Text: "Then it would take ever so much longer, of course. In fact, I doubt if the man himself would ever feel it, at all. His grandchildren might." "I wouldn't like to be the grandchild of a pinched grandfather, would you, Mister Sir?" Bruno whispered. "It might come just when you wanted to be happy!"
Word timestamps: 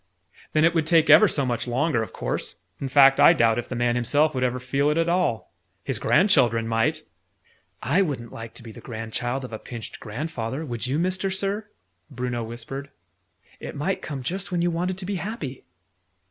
"Then 0.53 0.65
it 0.65 0.73
would 0.73 0.87
take 0.87 1.11
ever 1.11 1.27
so 1.27 1.45
much 1.45 1.67
longer, 1.67 2.01
of 2.01 2.11
course. 2.11 2.55
In 2.79 2.89
fact, 2.89 3.19
I 3.19 3.33
doubt 3.33 3.59
if 3.59 3.69
the 3.69 3.75
man 3.75 3.93
himself 3.93 4.33
would 4.33 4.43
ever 4.43 4.59
feel 4.59 4.89
it, 4.89 4.97
at 4.97 5.07
all. 5.07 5.53
His 5.83 5.99
grandchildren 5.99 6.67
might." 6.67 7.03
"I 7.83 8.01
wouldn't 8.01 8.33
like 8.33 8.55
to 8.55 8.63
be 8.63 8.71
the 8.71 8.81
grandchild 8.81 9.45
of 9.45 9.53
a 9.53 9.59
pinched 9.59 9.99
grandfather, 9.99 10.65
would 10.65 10.87
you, 10.87 10.97
Mister 10.97 11.29
Sir?" 11.29 11.67
Bruno 12.09 12.43
whispered. 12.43 12.89
"It 13.59 13.75
might 13.75 14.01
come 14.01 14.23
just 14.23 14.51
when 14.51 14.63
you 14.63 14.71
wanted 14.71 14.97
to 14.97 15.05
be 15.05 15.17
happy!" 15.17 15.65